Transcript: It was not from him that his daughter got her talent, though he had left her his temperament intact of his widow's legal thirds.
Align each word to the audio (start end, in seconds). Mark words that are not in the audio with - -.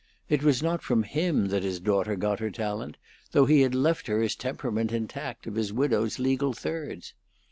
It 0.29 0.41
was 0.41 0.63
not 0.63 0.81
from 0.81 1.03
him 1.03 1.49
that 1.49 1.61
his 1.61 1.79
daughter 1.79 2.15
got 2.15 2.39
her 2.39 2.49
talent, 2.49 2.97
though 3.33 3.45
he 3.45 3.61
had 3.61 3.75
left 3.75 4.07
her 4.07 4.19
his 4.19 4.35
temperament 4.35 4.91
intact 4.91 5.45
of 5.45 5.53
his 5.53 5.71
widow's 5.71 6.17
legal 6.17 6.53
thirds. 6.53 7.13